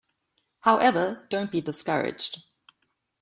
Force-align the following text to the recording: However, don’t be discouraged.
However, 0.61 1.27
don’t 1.29 1.51
be 1.51 1.61
discouraged. 1.61 2.41